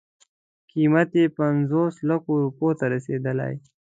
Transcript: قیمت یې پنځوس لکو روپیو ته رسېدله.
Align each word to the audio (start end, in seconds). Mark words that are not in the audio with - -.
قیمت 0.71 1.09
یې 1.19 1.25
پنځوس 1.37 1.95
لکو 2.09 2.31
روپیو 2.43 2.71
ته 2.79 2.85
رسېدله. 2.93 3.47